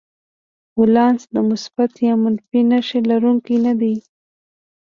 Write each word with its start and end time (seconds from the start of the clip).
ولانس 0.79 1.21
د 1.33 1.37
مثبت 1.49 1.91
یا 2.07 2.13
منفي 2.23 2.61
نښې 2.69 2.99
لرونکی 3.09 3.57
نه 3.65 3.73
دی. 3.81 3.95